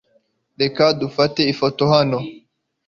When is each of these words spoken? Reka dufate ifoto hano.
Reka 0.61 0.85
dufate 1.01 1.41
ifoto 1.53 1.83
hano. 1.93 2.19